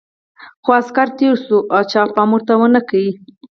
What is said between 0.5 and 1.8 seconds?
خو عسکر تېر شول